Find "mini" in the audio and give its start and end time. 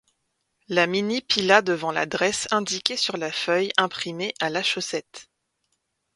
0.87-1.21